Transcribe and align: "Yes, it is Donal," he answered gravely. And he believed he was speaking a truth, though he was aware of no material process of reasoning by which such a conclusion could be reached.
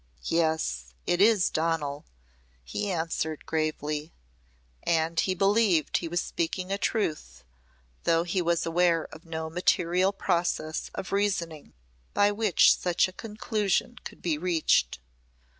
"Yes, 0.33 0.95
it 1.05 1.21
is 1.21 1.51
Donal," 1.51 2.05
he 2.63 2.89
answered 2.89 3.45
gravely. 3.45 4.11
And 4.81 5.19
he 5.19 5.35
believed 5.35 5.97
he 5.97 6.07
was 6.07 6.19
speaking 6.23 6.71
a 6.71 6.79
truth, 6.79 7.43
though 8.05 8.23
he 8.23 8.41
was 8.41 8.65
aware 8.65 9.03
of 9.13 9.25
no 9.25 9.47
material 9.47 10.11
process 10.11 10.89
of 10.95 11.11
reasoning 11.11 11.73
by 12.15 12.31
which 12.31 12.75
such 12.75 13.07
a 13.07 13.13
conclusion 13.13 13.99
could 14.03 14.23
be 14.23 14.39
reached. 14.39 14.97